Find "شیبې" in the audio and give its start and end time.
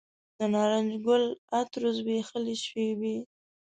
2.65-3.15